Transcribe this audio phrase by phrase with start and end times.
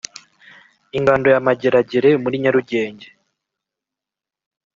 [0.97, 3.07] Ingando ya Mageragere muri Nyarugenge